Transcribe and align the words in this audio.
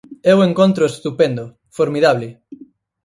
Eu 0.31 0.37
encóntroo 0.47 0.91
estupendo, 0.91 1.43
formidable. 1.77 2.27